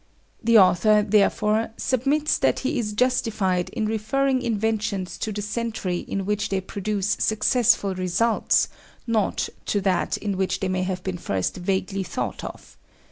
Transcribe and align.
The 0.43 0.57
author, 0.57 1.03
therefore, 1.03 1.69
submits 1.77 2.39
that 2.39 2.61
he 2.61 2.79
is 2.79 2.93
justified 2.93 3.69
in 3.69 3.85
referring 3.85 4.41
inventions 4.41 5.15
to 5.19 5.31
the 5.31 5.43
century 5.43 5.99
in 5.99 6.25
which 6.25 6.49
they 6.49 6.59
produce 6.59 7.15
successful 7.19 7.93
results, 7.93 8.67
not 9.05 9.47
to 9.67 9.79
that 9.81 10.17
in 10.17 10.37
which 10.37 10.59
they 10.59 10.69
may 10.69 10.81
have 10.81 11.03
been 11.03 11.19
first 11.19 11.57
vaguely 11.57 12.01
thought 12.01 12.43
of. 12.43 12.77